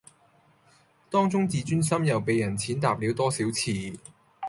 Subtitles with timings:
[1.11, 3.71] 當中自尊心又被人踐踏了多少次